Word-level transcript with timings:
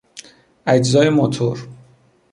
اجزای 0.65 1.09
موتور 1.09 1.67